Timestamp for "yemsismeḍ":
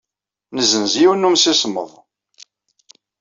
1.27-1.91